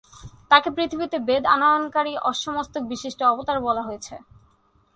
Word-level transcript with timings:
তাকে 0.51 0.69
পৃথিবীতে 0.71 1.17
বেদ-আনয়নকারী 1.19 2.13
অশ্বমস্তক-বিশিষ্ট 2.21 3.19
অবতার 3.23 3.57
বলা 3.61 3.81
হয়েছে। 3.81 4.15